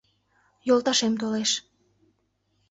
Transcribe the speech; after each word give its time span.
Йолташем 0.67 1.13
толеш. 1.21 1.51